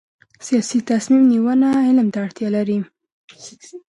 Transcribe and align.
سیاسي 0.47 0.79
تصمیم 0.91 1.23
نیونه 1.31 1.69
علم 1.87 2.07
ته 2.13 2.17
اړتیا 2.25 2.47
لري 2.57 2.79